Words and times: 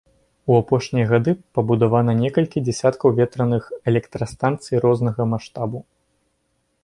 У 0.51 0.53
апошнія 0.61 1.07
гады 1.11 1.31
пабудавана 1.57 2.15
некалькі 2.21 2.63
дзясяткаў 2.67 3.09
ветраных 3.19 3.63
электрастанцый 3.91 4.75
рознага 4.87 5.21
маштабу. 5.35 5.79